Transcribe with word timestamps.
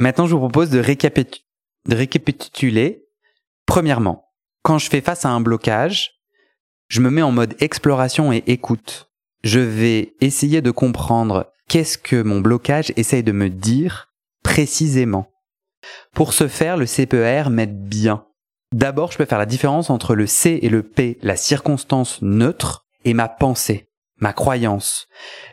Maintenant, 0.00 0.26
je 0.26 0.34
vous 0.34 0.40
propose 0.40 0.70
de, 0.70 0.78
récapituler. 1.88 3.04
Premièrement, 3.66 4.30
quand 4.62 4.78
je 4.78 4.90
fais 4.90 5.00
face 5.00 5.24
à 5.24 5.30
un 5.30 5.40
blocage, 5.40 6.12
je 6.88 7.00
me 7.00 7.10
mets 7.10 7.22
en 7.22 7.32
mode 7.32 7.56
exploration 7.60 8.32
et 8.32 8.44
écoute. 8.46 9.10
Je 9.42 9.60
vais 9.60 10.14
essayer 10.20 10.60
de 10.60 10.70
comprendre 10.70 11.52
qu'est-ce 11.68 11.98
que 11.98 12.22
mon 12.22 12.40
blocage 12.40 12.92
essaye 12.96 13.22
de 13.22 13.32
me 13.32 13.48
dire 13.48 14.12
précisément. 14.42 15.30
Pour 16.14 16.32
ce 16.32 16.48
faire, 16.48 16.76
le 16.76 16.86
CPER 16.86 17.44
m'aide 17.50 17.88
bien. 17.88 18.26
D'abord, 18.72 19.12
je 19.12 19.18
peux 19.18 19.24
faire 19.24 19.38
la 19.38 19.46
différence 19.46 19.90
entre 19.90 20.14
le 20.14 20.26
C 20.26 20.58
et 20.62 20.68
le 20.68 20.82
P, 20.82 21.18
la 21.22 21.36
circonstance 21.36 22.20
neutre, 22.22 22.86
et 23.04 23.14
ma 23.14 23.28
pensée, 23.28 23.88
ma 24.18 24.32
croyance. 24.32 25.06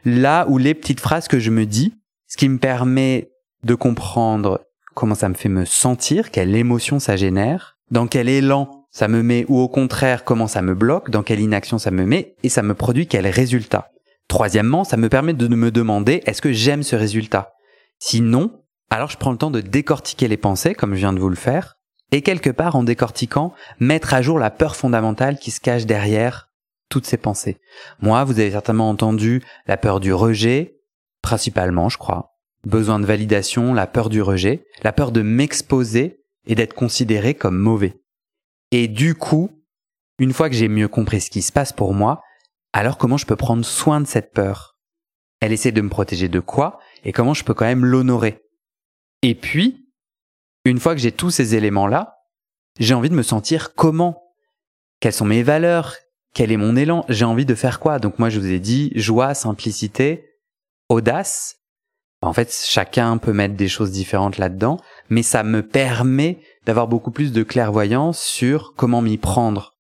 Là 0.05 0.45
où 0.49 0.57
les 0.57 0.73
petites 0.73 0.99
phrases 0.99 1.27
que 1.27 1.39
je 1.39 1.51
me 1.51 1.65
dis, 1.65 1.93
ce 2.27 2.37
qui 2.37 2.49
me 2.49 2.57
permet 2.57 3.32
de 3.63 3.75
comprendre 3.75 4.61
comment 4.93 5.15
ça 5.15 5.29
me 5.29 5.33
fait 5.33 5.49
me 5.49 5.65
sentir, 5.65 6.31
quelle 6.31 6.55
émotion 6.55 6.99
ça 6.99 7.15
génère, 7.15 7.77
dans 7.91 8.07
quel 8.07 8.29
élan 8.29 8.85
ça 8.91 9.07
me 9.07 9.23
met, 9.23 9.45
ou 9.47 9.59
au 9.59 9.67
contraire, 9.67 10.23
comment 10.23 10.47
ça 10.47 10.61
me 10.61 10.75
bloque, 10.75 11.09
dans 11.09 11.23
quelle 11.23 11.39
inaction 11.39 11.79
ça 11.79 11.89
me 11.91 12.05
met, 12.05 12.35
et 12.43 12.49
ça 12.49 12.61
me 12.61 12.75
produit 12.75 13.07
quel 13.07 13.27
résultat. 13.27 13.89
Troisièmement, 14.27 14.83
ça 14.83 14.97
me 14.97 15.09
permet 15.09 15.33
de 15.33 15.47
me 15.47 15.71
demander 15.71 16.21
est-ce 16.25 16.41
que 16.41 16.51
j'aime 16.51 16.83
ce 16.83 16.95
résultat? 16.95 17.53
Sinon, 17.99 18.63
alors 18.89 19.09
je 19.09 19.17
prends 19.17 19.31
le 19.31 19.37
temps 19.37 19.51
de 19.51 19.61
décortiquer 19.61 20.27
les 20.27 20.37
pensées, 20.37 20.75
comme 20.75 20.93
je 20.93 20.99
viens 20.99 21.13
de 21.13 21.19
vous 21.19 21.29
le 21.29 21.35
faire, 21.35 21.75
et 22.11 22.21
quelque 22.21 22.51
part 22.51 22.75
en 22.75 22.83
décortiquant, 22.83 23.53
mettre 23.79 24.13
à 24.13 24.21
jour 24.21 24.37
la 24.37 24.51
peur 24.51 24.75
fondamentale 24.75 25.39
qui 25.39 25.49
se 25.49 25.59
cache 25.59 25.87
derrière 25.87 26.49
toutes 26.89 27.07
ces 27.07 27.17
pensées. 27.17 27.57
Moi, 28.01 28.23
vous 28.23 28.39
avez 28.39 28.51
certainement 28.51 28.89
entendu 28.89 29.41
la 29.65 29.77
peur 29.77 29.99
du 29.99 30.13
rejet, 30.13 30.75
principalement, 31.23 31.89
je 31.89 31.97
crois. 31.97 32.32
Besoin 32.65 32.99
de 32.99 33.05
validation, 33.05 33.73
la 33.73 33.87
peur 33.87 34.09
du 34.09 34.21
rejet, 34.21 34.65
la 34.83 34.93
peur 34.93 35.11
de 35.11 35.21
m'exposer 35.21 36.23
et 36.45 36.55
d'être 36.55 36.73
considéré 36.73 37.33
comme 37.33 37.57
mauvais. 37.57 38.01
Et 38.71 38.87
du 38.87 39.15
coup, 39.15 39.63
une 40.17 40.33
fois 40.33 40.49
que 40.49 40.55
j'ai 40.55 40.67
mieux 40.67 40.87
compris 40.87 41.21
ce 41.21 41.29
qui 41.29 41.41
se 41.41 41.51
passe 41.51 41.73
pour 41.73 41.93
moi, 41.93 42.21
alors 42.71 42.97
comment 42.97 43.17
je 43.17 43.25
peux 43.25 43.35
prendre 43.35 43.65
soin 43.65 44.01
de 44.01 44.07
cette 44.07 44.31
peur? 44.31 44.77
Elle 45.41 45.51
essaie 45.51 45.71
de 45.71 45.81
me 45.81 45.89
protéger 45.89 46.29
de 46.29 46.39
quoi? 46.39 46.79
Et 47.03 47.11
comment 47.11 47.33
je 47.33 47.43
peux 47.43 47.53
quand 47.53 47.65
même 47.65 47.85
l'honorer? 47.85 48.41
Et 49.21 49.35
puis, 49.35 49.89
une 50.63 50.79
fois 50.79 50.95
que 50.95 51.01
j'ai 51.01 51.11
tous 51.11 51.31
ces 51.31 51.55
éléments-là, 51.55 52.15
j'ai 52.79 52.93
envie 52.93 53.09
de 53.09 53.15
me 53.15 53.23
sentir 53.23 53.73
comment? 53.75 54.35
Quelles 55.01 55.13
sont 55.13 55.25
mes 55.25 55.43
valeurs? 55.43 55.97
Quel 56.33 56.51
est 56.51 56.57
mon 56.57 56.77
élan? 56.77 57.05
J'ai 57.09 57.25
envie 57.25 57.45
de 57.45 57.55
faire 57.55 57.79
quoi? 57.79 57.99
Donc 57.99 58.19
moi, 58.19 58.29
je 58.29 58.39
vous 58.39 58.51
ai 58.51 58.59
dit 58.59 58.91
joie, 58.95 59.33
simplicité, 59.33 60.29
audace. 60.87 61.57
En 62.23 62.31
fait, 62.31 62.53
chacun 62.53 63.17
peut 63.17 63.33
mettre 63.33 63.55
des 63.55 63.67
choses 63.67 63.91
différentes 63.91 64.37
là-dedans, 64.37 64.79
mais 65.09 65.23
ça 65.23 65.43
me 65.43 65.61
permet 65.61 66.39
d'avoir 66.65 66.87
beaucoup 66.87 67.11
plus 67.11 67.33
de 67.33 67.43
clairvoyance 67.43 68.21
sur 68.21 68.73
comment 68.75 69.01
m'y 69.01 69.17
prendre. 69.17 69.75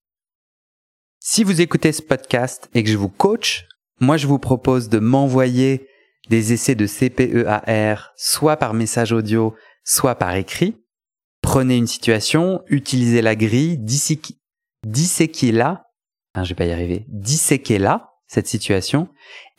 Si 1.21 1.45
vous 1.45 1.61
écoutez 1.61 1.93
ce 1.93 2.01
podcast 2.01 2.69
et 2.73 2.83
que 2.83 2.89
je 2.89 2.97
vous 2.97 3.07
coach, 3.07 3.65
moi 4.01 4.17
je 4.17 4.27
vous 4.27 4.39
propose 4.39 4.89
de 4.89 4.99
m'envoyer 4.99 5.87
des 6.29 6.51
essais 6.51 6.75
de 6.75 6.85
CPEAR, 6.85 8.11
soit 8.17 8.57
par 8.57 8.73
message 8.73 9.13
audio, 9.13 9.55
soit 9.85 10.15
par 10.15 10.35
écrit. 10.35 10.75
Prenez 11.41 11.77
une 11.77 11.87
situation, 11.87 12.61
utilisez 12.67 13.21
la 13.21 13.37
grille, 13.37 13.77
disséquez-la 14.85 15.85
hein, 16.35 16.43
je 16.43 16.49
vais 16.49 16.55
pas 16.55 16.65
y 16.65 16.73
arriver, 16.73 17.05
disséquez-la, 17.07 18.09
cette 18.27 18.47
situation, 18.47 19.07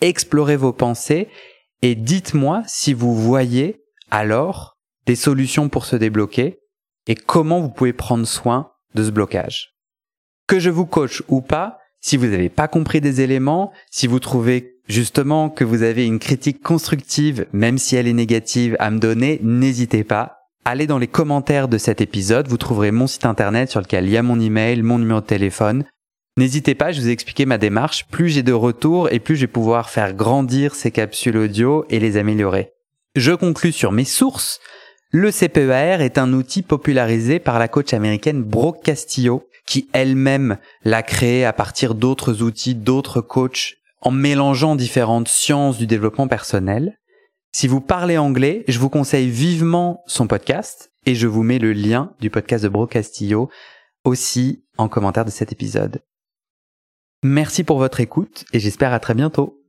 explorez 0.02 0.56
vos 0.56 0.72
pensées 0.74 1.28
et 1.84 1.94
dites-moi 1.94 2.62
si 2.66 2.94
vous 2.94 3.14
voyez 3.14 3.82
alors 4.10 4.78
des 5.04 5.16
solutions 5.16 5.68
pour 5.68 5.84
se 5.84 5.96
débloquer 5.96 6.60
et 7.06 7.14
comment 7.14 7.60
vous 7.60 7.68
pouvez 7.68 7.92
prendre 7.92 8.26
soin 8.26 8.70
de 8.94 9.04
ce 9.04 9.10
blocage. 9.10 9.74
Que 10.46 10.58
je 10.58 10.70
vous 10.70 10.86
coach 10.86 11.22
ou 11.28 11.42
pas, 11.42 11.76
si 12.00 12.16
vous 12.16 12.26
n'avez 12.26 12.48
pas 12.48 12.68
compris 12.68 13.02
des 13.02 13.20
éléments, 13.20 13.70
si 13.90 14.06
vous 14.06 14.18
trouvez 14.18 14.78
justement 14.88 15.50
que 15.50 15.62
vous 15.62 15.82
avez 15.82 16.06
une 16.06 16.20
critique 16.20 16.62
constructive, 16.62 17.44
même 17.52 17.76
si 17.76 17.96
elle 17.96 18.08
est 18.08 18.14
négative, 18.14 18.76
à 18.78 18.90
me 18.90 18.98
donner, 18.98 19.38
n'hésitez 19.42 20.04
pas. 20.04 20.38
Allez 20.64 20.86
dans 20.86 20.98
les 20.98 21.06
commentaires 21.06 21.68
de 21.68 21.76
cet 21.76 22.00
épisode, 22.00 22.48
vous 22.48 22.56
trouverez 22.56 22.92
mon 22.92 23.06
site 23.06 23.26
internet 23.26 23.70
sur 23.70 23.82
lequel 23.82 24.06
il 24.06 24.12
y 24.12 24.16
a 24.16 24.22
mon 24.22 24.40
email, 24.40 24.80
mon 24.80 24.98
numéro 24.98 25.20
de 25.20 25.26
téléphone. 25.26 25.84
N'hésitez 26.36 26.74
pas, 26.74 26.90
je 26.90 27.00
vous 27.00 27.08
ai 27.08 27.12
expliqué 27.12 27.46
ma 27.46 27.58
démarche. 27.58 28.06
Plus 28.06 28.28
j'ai 28.28 28.42
de 28.42 28.52
retours 28.52 29.12
et 29.12 29.20
plus 29.20 29.36
je 29.36 29.42
vais 29.42 29.46
pouvoir 29.46 29.88
faire 29.88 30.14
grandir 30.14 30.74
ces 30.74 30.90
capsules 30.90 31.36
audio 31.36 31.84
et 31.90 32.00
les 32.00 32.16
améliorer. 32.16 32.72
Je 33.14 33.32
conclus 33.32 33.70
sur 33.70 33.92
mes 33.92 34.04
sources. 34.04 34.58
Le 35.10 35.30
CPEAR 35.30 36.00
est 36.00 36.18
un 36.18 36.32
outil 36.32 36.62
popularisé 36.62 37.38
par 37.38 37.60
la 37.60 37.68
coach 37.68 37.94
américaine 37.94 38.42
Brooke 38.42 38.82
Castillo, 38.82 39.48
qui 39.64 39.88
elle-même 39.92 40.58
l'a 40.82 41.04
créé 41.04 41.44
à 41.44 41.52
partir 41.52 41.94
d'autres 41.94 42.42
outils, 42.42 42.74
d'autres 42.74 43.20
coachs, 43.20 43.74
en 44.00 44.10
mélangeant 44.10 44.74
différentes 44.74 45.28
sciences 45.28 45.78
du 45.78 45.86
développement 45.86 46.26
personnel. 46.26 46.98
Si 47.52 47.68
vous 47.68 47.80
parlez 47.80 48.18
anglais, 48.18 48.64
je 48.66 48.80
vous 48.80 48.90
conseille 48.90 49.30
vivement 49.30 50.02
son 50.08 50.26
podcast 50.26 50.90
et 51.06 51.14
je 51.14 51.28
vous 51.28 51.44
mets 51.44 51.60
le 51.60 51.72
lien 51.72 52.12
du 52.18 52.28
podcast 52.28 52.64
de 52.64 52.68
Brooke 52.68 52.90
Castillo 52.90 53.50
aussi 54.02 54.64
en 54.76 54.88
commentaire 54.88 55.24
de 55.24 55.30
cet 55.30 55.52
épisode. 55.52 56.02
Merci 57.26 57.64
pour 57.64 57.78
votre 57.78 58.00
écoute 58.00 58.44
et 58.52 58.60
j'espère 58.60 58.92
à 58.92 59.00
très 59.00 59.14
bientôt. 59.14 59.63